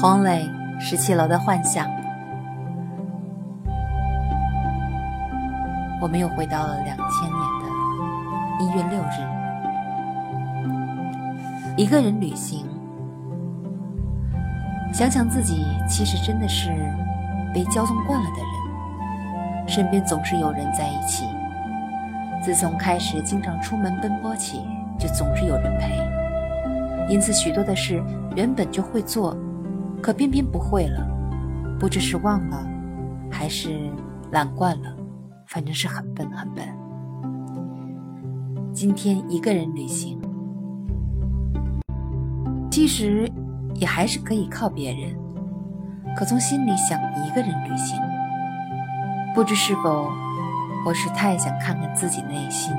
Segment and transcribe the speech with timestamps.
[0.00, 1.90] 黄磊十七楼的幻想。
[6.00, 7.66] 我们又回到了两千年的
[8.62, 9.18] 一月六日，
[11.76, 12.64] 一个人旅行。
[14.92, 16.70] 想想自己，其实真的是
[17.52, 21.24] 被交通惯了的人，身边总是有人在一起。
[22.40, 24.60] 自从开始经常出门奔波起，
[24.96, 26.08] 就总是有人陪，
[27.12, 28.00] 因此许多的事
[28.36, 29.36] 原本就会做，
[30.02, 31.06] 可偏偏不会了，
[31.78, 32.66] 不知是忘了，
[33.30, 33.90] 还是
[34.32, 34.96] 懒惯了，
[35.46, 36.64] 反正是很笨很笨。
[38.72, 40.20] 今天一个人旅行，
[42.70, 43.30] 其实。
[43.74, 45.16] 也还是可以靠别人，
[46.16, 47.96] 可从心里想一个人旅行。
[49.32, 50.10] 不知是否
[50.84, 52.74] 我是太想看看自己内心，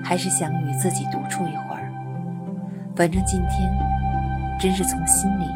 [0.00, 1.92] 还是想与自己独处一会儿。
[2.94, 3.68] 反正今天
[4.60, 5.46] 真是从心里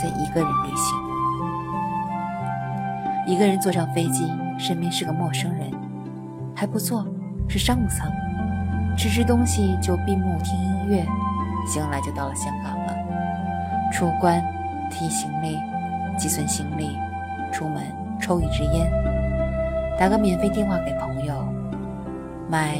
[0.00, 0.98] 在一个人旅行。
[3.26, 5.70] 一个人坐上飞机，身边是个陌生人，
[6.54, 7.06] 还不错，
[7.48, 8.10] 是商务舱。
[8.96, 11.04] 吃吃东西就闭目听音乐，
[11.66, 12.94] 醒来就到了香港了。
[13.92, 14.42] 出关，
[14.90, 15.58] 提行李，
[16.18, 16.96] 寄存行李，
[17.52, 17.82] 出门
[18.20, 18.90] 抽一支烟，
[19.98, 21.34] 打个免费电话给朋友，
[22.48, 22.78] 买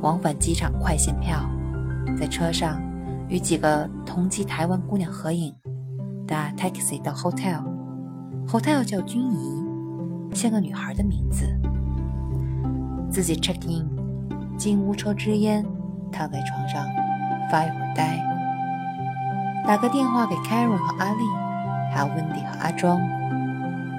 [0.00, 1.38] 往返机场快线票，
[2.18, 2.80] 在车上
[3.28, 5.54] 与几个同机台湾姑娘合影，
[6.26, 9.64] 搭 taxi 到 hotel，hotel 叫君怡，
[10.34, 11.46] 像个女孩的名字，
[13.10, 13.88] 自己 check in，
[14.56, 15.64] 进屋抽支烟，
[16.10, 16.84] 躺在床上
[17.50, 18.18] 发一会儿呆。
[19.66, 21.22] 打个电话给 Karen 和阿丽，
[21.92, 23.00] 还有 Wendy 和阿庄，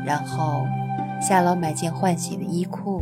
[0.06, 0.66] 然后
[1.22, 3.02] 下楼买件换洗的衣裤，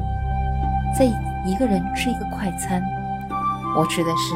[0.98, 1.06] 再
[1.46, 2.84] 一个人吃一个快餐。
[3.78, 4.36] 我吃的是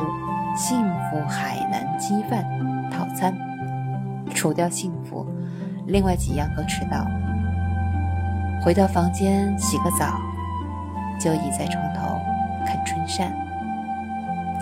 [0.56, 0.80] 幸
[1.10, 2.44] 福海南鸡饭
[2.90, 3.36] 套餐，
[4.34, 5.26] 除掉幸福，
[5.88, 7.06] 另外几样都迟到。
[8.64, 10.20] 回到房间洗个澡，
[11.20, 12.20] 就倚在床头
[12.66, 13.32] 看春扇，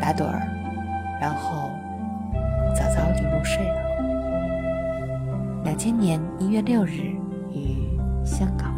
[0.01, 0.41] 打盹儿，
[1.21, 1.69] 然后。
[2.75, 3.75] 早早就入睡了。
[5.63, 7.15] 两千年一月六日，
[7.53, 7.95] 于
[8.25, 8.72] 香港。